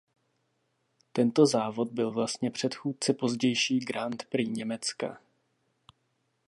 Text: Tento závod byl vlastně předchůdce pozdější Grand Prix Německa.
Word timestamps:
Tento 1.13 1.45
závod 1.45 1.91
byl 1.91 2.11
vlastně 2.11 2.51
předchůdce 2.51 3.13
pozdější 3.13 3.79
Grand 3.79 4.25
Prix 4.25 4.47
Německa. 4.49 5.17